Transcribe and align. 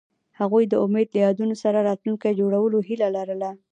هغوی 0.39 0.63
د 0.67 0.73
امید 0.85 1.07
له 1.13 1.19
یادونو 1.25 1.55
سره 1.63 1.79
راتلونکی 1.89 2.31
جوړولو 2.39 2.77
هیله 2.87 3.07
لرله. 3.17 3.51